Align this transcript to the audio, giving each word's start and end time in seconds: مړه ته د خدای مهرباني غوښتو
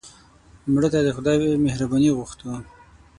مړه 0.71 0.89
ته 0.93 0.99
د 1.05 1.09
خدای 1.17 1.39
مهرباني 1.65 2.09
غوښتو 2.17 2.49